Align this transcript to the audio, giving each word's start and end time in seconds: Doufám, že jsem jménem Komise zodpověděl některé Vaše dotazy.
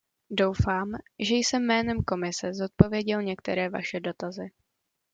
Doufám, 0.29 0.89
že 1.19 1.35
jsem 1.35 1.65
jménem 1.65 2.03
Komise 2.03 2.53
zodpověděl 2.53 3.21
některé 3.21 3.69
Vaše 3.69 3.99
dotazy. 3.99 4.51